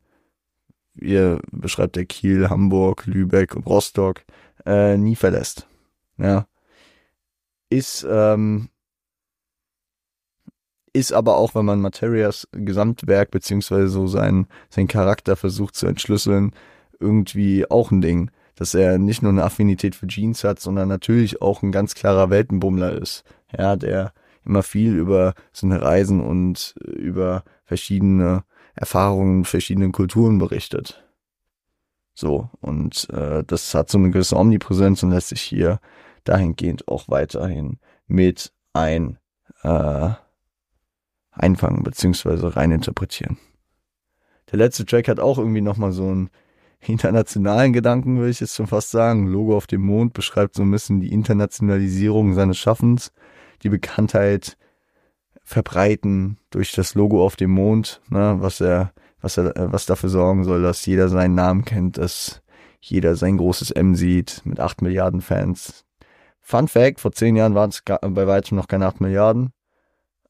[0.98, 4.24] wie beschreibt er Kiel, Hamburg, Lübeck und Rostock,
[4.66, 5.68] äh, nie verlässt.
[6.18, 6.48] Ja.
[7.70, 8.70] Ist ähm,
[10.98, 16.54] ist aber auch, wenn man Materias Gesamtwerk beziehungsweise so seinen, seinen Charakter versucht zu entschlüsseln,
[17.00, 21.42] irgendwie auch ein Ding, dass er nicht nur eine Affinität für Jeans hat, sondern natürlich
[21.42, 23.24] auch ein ganz klarer Weltenbummler ist,
[23.56, 24.12] ja, der
[24.44, 28.44] immer viel über seine Reisen und über verschiedene
[28.78, 31.04] Erfahrungen in verschiedenen Kulturen berichtet.
[32.14, 35.80] So, und äh, das hat so eine gewisse Omnipräsenz und lässt sich hier
[36.24, 39.18] dahingehend auch weiterhin mit ein
[39.64, 40.10] äh,
[41.32, 43.38] einfangen beziehungsweise reininterpretieren.
[44.52, 46.30] Der letzte Track hat auch irgendwie nochmal so einen
[46.80, 49.28] internationalen Gedanken, würde ich jetzt schon fast sagen.
[49.28, 53.12] Logo auf dem Mond beschreibt so ein bisschen die Internationalisierung seines Schaffens,
[53.64, 54.58] die Bekanntheit
[55.48, 60.44] verbreiten durch das Logo auf dem Mond, ne, was er, was er, was dafür sorgen
[60.44, 62.42] soll, dass jeder seinen Namen kennt, dass
[62.82, 65.86] jeder sein großes M sieht mit acht Milliarden Fans.
[66.42, 69.52] Fun Fact, vor zehn Jahren waren es bei weitem noch keine acht Milliarden.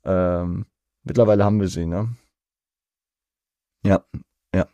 [0.05, 0.65] Ähm,
[1.07, 2.15] Mittlerweile haben wir sie, ne?
[3.83, 4.03] Ja,
[4.53, 4.67] ja.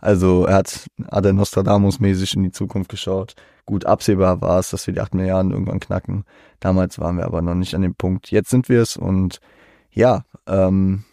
[0.00, 3.34] Also er hat, er Nostradamus-mäßig in die Zukunft geschaut.
[3.64, 6.24] Gut, absehbar war es, dass wir die 8 Milliarden irgendwann knacken.
[6.60, 8.30] Damals waren wir aber noch nicht an dem Punkt.
[8.30, 9.40] Jetzt sind wir es und
[9.90, 11.04] ja, ähm,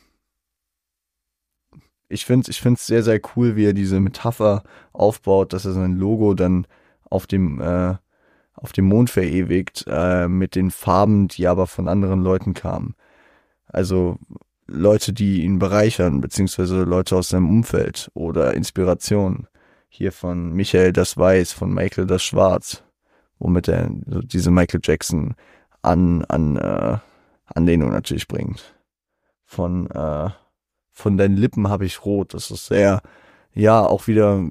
[2.07, 5.73] ich finde ich finde es sehr, sehr cool, wie er diese Metapher aufbaut, dass er
[5.73, 6.65] sein Logo dann
[7.09, 7.95] auf dem, äh,
[8.53, 12.95] auf dem Mond verewigt, äh, mit den Farben, die aber von anderen Leuten kamen.
[13.67, 14.17] Also
[14.67, 19.47] Leute, die ihn bereichern, beziehungsweise Leute aus seinem Umfeld oder Inspiration.
[19.89, 22.83] Hier von Michael das Weiß, von Michael das Schwarz,
[23.39, 25.35] womit er so diese Michael Jackson
[25.81, 26.97] an, an äh,
[27.45, 28.75] Anlehnung natürlich bringt.
[29.43, 30.29] Von, äh,
[30.91, 32.33] von deinen Lippen habe ich rot.
[32.33, 33.01] Das ist sehr,
[33.53, 34.43] ja, auch wieder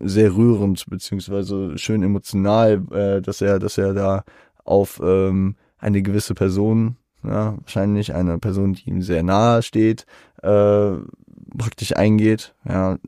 [0.00, 4.24] sehr rührend, beziehungsweise schön emotional, äh, dass er, dass er da
[4.64, 10.06] auf ähm, eine gewisse Person ja, wahrscheinlich eine Person, die ihm sehr nahe steht,
[10.42, 10.92] äh,
[11.56, 12.54] praktisch eingeht.
[12.64, 12.98] Ja,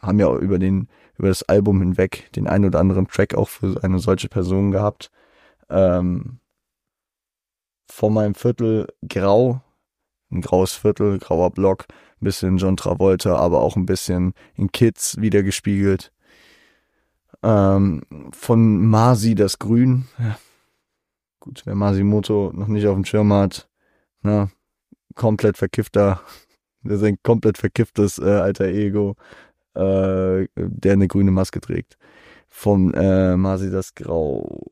[0.00, 3.82] haben ja über den über das Album hinweg den ein oder anderen Track auch für
[3.82, 5.10] eine solche Person gehabt.
[5.68, 6.40] Ähm,
[7.88, 9.60] vor meinem Viertel grau,
[10.30, 11.86] ein graues Viertel, grauer Block,
[12.20, 16.12] ein bisschen John Travolta, aber auch ein bisschen in Kids wiedergespiegelt.
[17.42, 18.02] Ähm,
[18.32, 20.38] von Masi das Grün, ja,
[21.40, 23.68] gut, wer Masimoto noch nicht auf dem Schirm hat,
[24.22, 24.50] ne,
[25.14, 26.20] komplett verkiffter,
[26.82, 29.16] der sein komplett verkifftes äh, alter Ego,
[29.76, 31.98] äh, der eine grüne Maske trägt.
[32.48, 34.64] Von äh, Masi das Grau.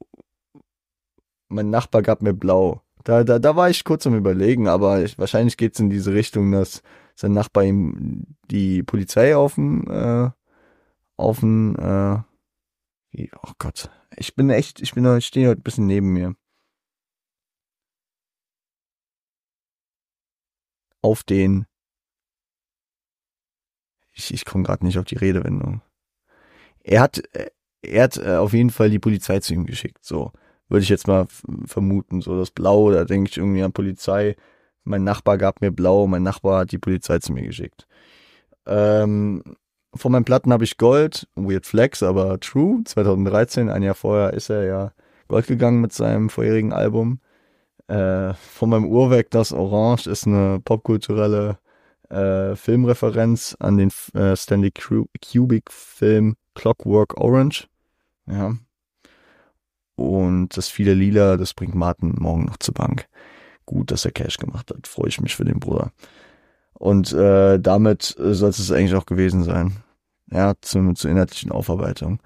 [1.48, 2.82] Mein Nachbar gab mir blau.
[3.04, 6.52] Da, da, da war ich kurz am Überlegen, aber ich, wahrscheinlich es in diese Richtung,
[6.52, 6.82] dass
[7.16, 10.30] sein Nachbar ihm die Polizei auf dem, äh,
[11.16, 12.18] auf dem, äh,
[13.42, 16.34] oh Gott, ich bin echt, ich bin, ich stehe heute ein bisschen neben mir.
[21.02, 21.66] Auf den
[24.14, 25.82] ich, ich komme gerade nicht auf die Redewendung.
[26.82, 27.22] Er hat,
[27.82, 30.04] er hat äh, auf jeden Fall die Polizei zu ihm geschickt.
[30.04, 30.32] So
[30.68, 31.26] würde ich jetzt mal
[31.66, 32.20] vermuten.
[32.20, 34.36] So das Blau, da denke ich irgendwie an Polizei.
[34.84, 37.86] Mein Nachbar gab mir Blau, mein Nachbar hat die Polizei zu mir geschickt.
[38.66, 39.42] Ähm,
[39.94, 42.82] von meinen Platten habe ich Gold, Weird Flex, aber True.
[42.84, 44.92] 2013, ein Jahr vorher, ist er ja
[45.28, 47.20] Gold gegangen mit seinem vorherigen Album.
[47.86, 51.58] Äh, von meinem Uhrwerk, das Orange, ist eine popkulturelle
[52.14, 57.68] äh, Filmreferenz an den äh, Stanley Kubrick-Film Clockwork Orange.
[58.26, 58.54] Ja.
[59.96, 63.06] Und das viele Lila, das bringt Martin morgen noch zur Bank.
[63.66, 64.86] Gut, dass er Cash gemacht hat.
[64.86, 65.92] Freue ich mich für den Bruder.
[66.74, 69.76] Und äh, damit soll es eigentlich auch gewesen sein.
[70.30, 72.20] Ja, zum, zur inhaltlichen Aufarbeitung.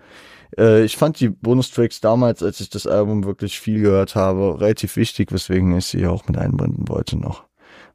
[0.56, 4.96] Äh, ich fand die Bonustracks damals, als ich das Album wirklich viel gehört habe, relativ
[4.96, 7.47] wichtig, weswegen ich sie auch mit einbinden wollte noch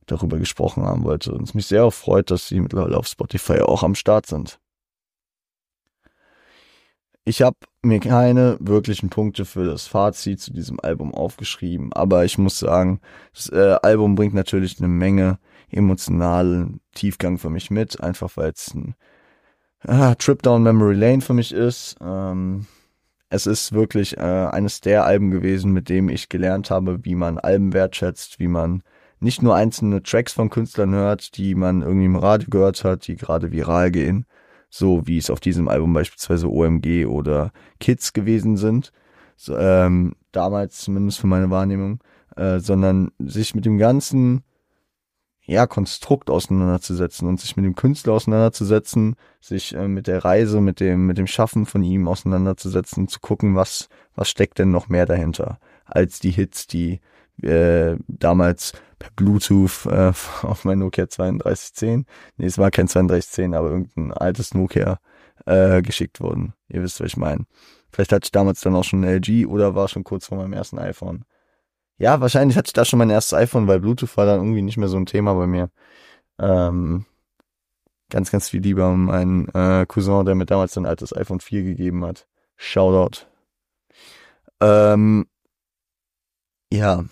[0.07, 1.33] darüber gesprochen haben wollte.
[1.33, 4.59] Und es mich sehr freut, dass sie mittlerweile auf Spotify auch am Start sind.
[7.25, 12.37] Ich habe mir keine wirklichen Punkte für das Fazit zu diesem Album aufgeschrieben, aber ich
[12.37, 12.99] muss sagen,
[13.33, 15.39] das äh, Album bringt natürlich eine Menge
[15.69, 18.95] emotionalen Tiefgang für mich mit, einfach weil es ein
[19.87, 21.95] ah, Trip Down Memory Lane für mich ist.
[22.01, 22.67] Ähm,
[23.29, 27.39] es ist wirklich äh, eines der Alben gewesen, mit dem ich gelernt habe, wie man
[27.39, 28.83] Alben wertschätzt, wie man
[29.23, 33.15] nicht nur einzelne Tracks von Künstlern hört, die man irgendwie im Radio gehört hat, die
[33.15, 34.25] gerade viral gehen,
[34.69, 38.91] so wie es auf diesem Album beispielsweise OMG oder Kids gewesen sind,
[39.35, 41.99] so, ähm, damals zumindest für meine Wahrnehmung,
[42.35, 44.43] äh, sondern sich mit dem ganzen
[45.45, 50.79] ja, Konstrukt auseinanderzusetzen und sich mit dem Künstler auseinanderzusetzen, sich äh, mit der Reise, mit
[50.79, 55.05] dem, mit dem Schaffen von ihm auseinanderzusetzen, zu gucken, was, was steckt denn noch mehr
[55.05, 57.01] dahinter, als die Hits, die
[57.41, 60.11] äh, damals per Bluetooth äh,
[60.43, 62.05] auf mein Nokia 3210,
[62.37, 64.99] nee, es war kein 3210, aber irgendein altes Nokia
[65.45, 66.53] äh, geschickt wurden.
[66.69, 67.45] Ihr wisst, was ich meine.
[67.91, 70.53] Vielleicht hatte ich damals dann auch schon ein LG oder war schon kurz vor meinem
[70.53, 71.25] ersten iPhone.
[71.97, 74.77] Ja, wahrscheinlich hatte ich da schon mein erstes iPhone, weil Bluetooth war dann irgendwie nicht
[74.77, 75.69] mehr so ein Thema bei mir.
[76.39, 77.05] Ähm,
[78.09, 81.63] ganz, ganz viel lieber um meinen äh, Cousin, der mir damals ein altes iPhone 4
[81.63, 82.27] gegeben hat.
[82.55, 83.27] Shoutout.
[84.59, 85.27] Ähm,
[86.71, 87.05] ja,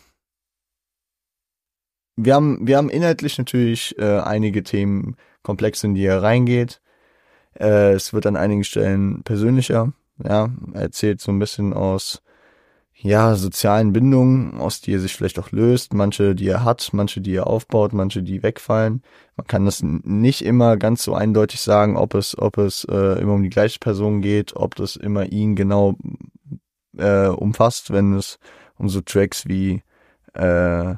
[2.26, 6.82] wir haben, wir haben inhaltlich natürlich äh, einige Themenkomplexe, in die er reingeht.
[7.60, 9.94] Äh, es wird an einigen Stellen persönlicher.
[10.24, 12.22] Ja, er erzählt so ein bisschen aus
[12.94, 17.20] ja, sozialen Bindungen, aus die er sich vielleicht auch löst, manche, die er hat, manche,
[17.20, 19.02] die er aufbaut, manche, die wegfallen.
[19.36, 23.34] Man kann das nicht immer ganz so eindeutig sagen, ob es, ob es äh, immer
[23.34, 25.96] um die gleiche Person geht, ob das immer ihn genau
[26.98, 28.38] äh, umfasst, wenn es
[28.78, 29.82] um so Tracks wie
[30.34, 30.96] äh,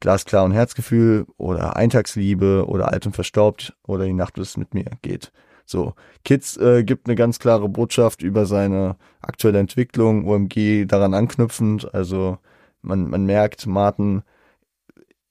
[0.00, 4.84] Glasklar und Herzgefühl oder Eintagsliebe oder Alt und Verstaubt oder Die Nacht ist mit mir
[5.02, 5.32] geht.
[5.64, 11.92] So, Kids äh, gibt eine ganz klare Botschaft über seine aktuelle Entwicklung, OMG daran anknüpfend.
[11.92, 12.38] Also
[12.82, 14.22] man, man merkt, Martin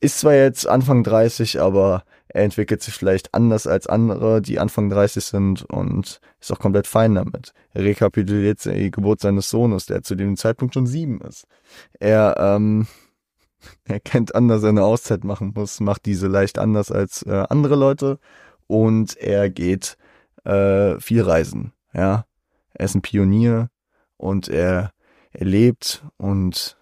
[0.02, 4.90] ist zwar jetzt Anfang 30, aber er entwickelt sich vielleicht anders als andere, die Anfang
[4.90, 7.54] 30 sind und ist auch komplett fein damit.
[7.74, 11.48] Er rekapituliert die Geburt seines Sohnes, der zu dem Zeitpunkt schon sieben ist.
[11.98, 12.88] Er ähm,
[13.86, 17.46] er kennt an, dass er eine Auszeit machen muss, macht diese leicht anders als äh,
[17.50, 18.20] andere Leute
[18.68, 19.98] und er geht
[20.44, 21.74] äh, viel reisen.
[21.94, 22.26] Ja,
[22.74, 23.70] er ist ein Pionier
[24.18, 24.92] und er
[25.32, 26.78] erlebt und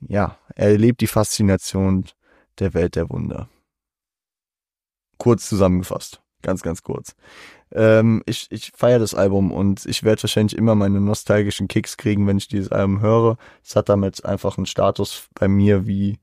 [0.00, 2.06] ja, er erlebt die Faszination
[2.58, 3.48] der Welt der Wunder.
[5.18, 7.14] Kurz zusammengefasst, ganz, ganz kurz.
[7.72, 12.26] Ähm, ich ich feiere das Album und ich werde wahrscheinlich immer meine nostalgischen Kicks kriegen,
[12.26, 13.38] wenn ich dieses Album höre.
[13.64, 16.18] Es hat damit einfach einen Status bei mir wie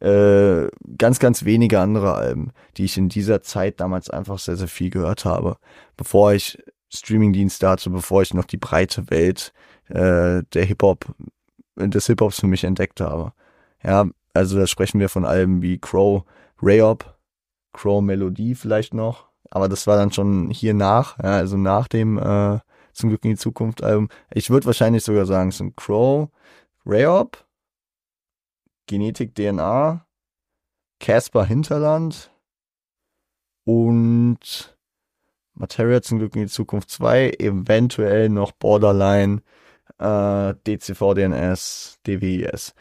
[0.00, 4.68] äh, ganz, ganz wenige andere Alben, die ich in dieser Zeit damals einfach sehr, sehr
[4.68, 5.56] viel gehört habe.
[5.96, 9.52] Bevor ich Streamingdienste hatte, bevor ich noch die breite Welt
[9.88, 11.06] äh, der Hip-Hop,
[11.76, 13.32] des Hip-Hops für mich entdeckt habe.
[13.82, 16.24] Ja, also da sprechen wir von Alben wie Crow,
[16.60, 17.16] Rayop,
[17.72, 22.18] Crow Melodie vielleicht noch, aber das war dann schon hier nach, ja, also nach dem
[22.18, 22.58] äh,
[22.92, 24.08] Zum Glück in die Zukunft Album.
[24.32, 26.28] Ich würde wahrscheinlich sogar sagen, es sind Crow,
[26.84, 27.46] Rayop,
[28.86, 30.04] Genetik DNA,
[30.98, 32.32] Casper Hinterland
[33.64, 34.76] und
[35.54, 39.42] Materia zum Glück in die Zukunft 2, eventuell noch Borderline,
[39.98, 42.74] äh, DCV DNS, DWIS.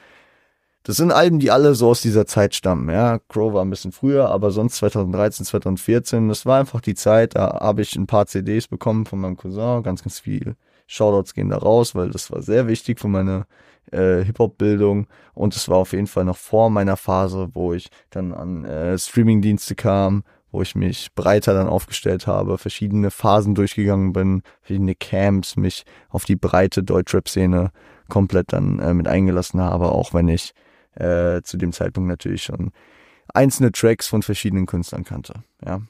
[0.88, 2.90] Das sind Alben, die alle so aus dieser Zeit stammen.
[2.90, 7.36] Ja, Crow war ein bisschen früher, aber sonst 2013, 2014, das war einfach die Zeit,
[7.36, 10.56] da habe ich ein paar CDs bekommen von meinem Cousin, ganz, ganz viel.
[10.88, 13.48] Shoutouts gehen da raus, weil das war sehr wichtig für meine
[13.92, 15.08] äh, Hip-Hop-Bildung.
[15.34, 18.98] Und es war auf jeden Fall noch vor meiner Phase, wo ich dann an äh,
[18.98, 20.24] Streaming-Dienste kam,
[20.54, 26.24] wo ich mich breiter dann aufgestellt habe, verschiedene Phasen durchgegangen bin, verschiedene Camps, mich auf
[26.24, 27.72] die breite Deutschrap-Szene
[28.08, 30.54] komplett dann äh, mit eingelassen habe, auch wenn ich
[31.00, 32.72] äh, zu dem Zeitpunkt natürlich schon
[33.34, 35.82] einzelne Tracks von verschiedenen Künstlern kannte, ja.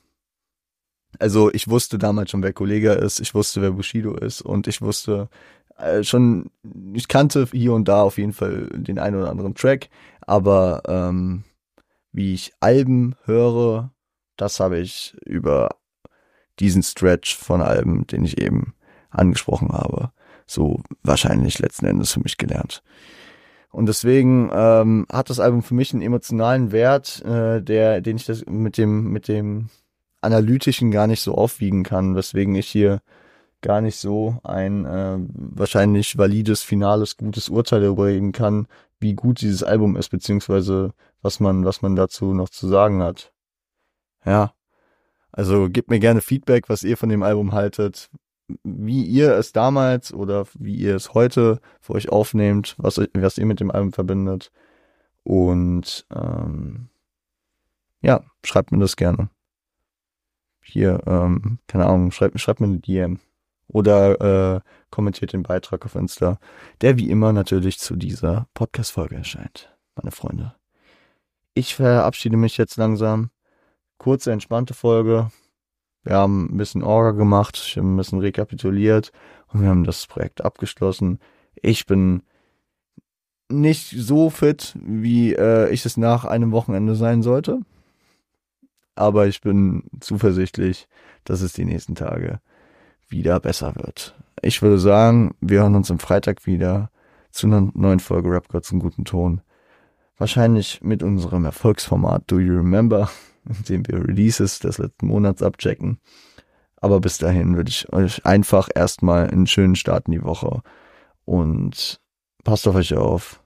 [1.20, 4.82] Also ich wusste damals schon, wer Kollega ist, ich wusste, wer Bushido ist und ich
[4.82, 5.30] wusste
[5.78, 6.51] äh, schon,
[6.93, 9.89] ich kannte hier und da auf jeden Fall den einen oder anderen Track,
[10.22, 11.43] aber ähm,
[12.12, 13.91] wie ich Alben höre,
[14.36, 15.76] das habe ich über
[16.60, 18.74] diesen Stretch von Alben, den ich eben
[19.10, 20.12] angesprochen habe,
[20.45, 22.84] so wahrscheinlich letzten Endes für mich gelernt.
[23.72, 28.26] Und deswegen ähm, hat das Album für mich einen emotionalen Wert, äh, der, den ich
[28.26, 29.70] das mit dem, mit dem
[30.22, 33.01] analytischen gar nicht so aufwiegen kann, weswegen ich hier
[33.61, 38.68] gar nicht so ein äh, wahrscheinlich valides, finales, gutes Urteil darüber geben kann,
[38.99, 43.34] wie gut dieses Album ist, beziehungsweise was man, was man dazu noch zu sagen hat.
[44.26, 44.53] Ja.
[45.32, 48.09] Also gebt mir gerne Feedback, was ihr von dem Album haltet,
[48.63, 53.45] wie ihr es damals oder wie ihr es heute für euch aufnehmt, was, was ihr
[53.45, 54.51] mit dem Album verbindet.
[55.23, 56.89] Und ähm,
[58.01, 59.29] ja, schreibt mir das gerne.
[60.61, 63.19] Hier, ähm, keine Ahnung, schreibt, schreibt mir eine DM.
[63.69, 66.39] Oder äh, kommentiert den Beitrag auf Insta,
[66.79, 70.55] der wie immer natürlich zu dieser Podcast-Folge erscheint, meine Freunde.
[71.53, 73.29] Ich verabschiede mich jetzt langsam.
[73.97, 75.31] Kurze, entspannte Folge.
[76.08, 79.12] Wir haben ein bisschen Orga gemacht, ich habe ein bisschen rekapituliert
[79.51, 81.20] und wir haben das Projekt abgeschlossen.
[81.62, 82.24] Ich bin
[83.49, 87.60] nicht so fit, wie äh, ich es nach einem Wochenende sein sollte.
[88.95, 90.88] Aber ich bin zuversichtlich,
[91.26, 92.39] dass es die nächsten Tage
[93.10, 94.16] wieder besser wird.
[94.41, 96.89] Ich würde sagen, wir hören uns am Freitag wieder
[97.32, 99.41] zu einer neuen Folge Rap God zum guten Ton.
[100.18, 103.10] Wahrscheinlich mit unserem Erfolgsformat Do You Remember,
[103.47, 105.99] in dem wir Releases des letzten Monats abchecken.
[106.77, 110.61] Aber bis dahin würde ich euch einfach erstmal einen schönen Start in die Woche
[111.25, 111.99] und
[112.43, 113.43] passt auf euch auf,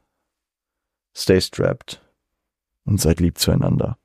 [1.16, 2.02] stay strapped
[2.84, 3.98] und seid lieb zueinander.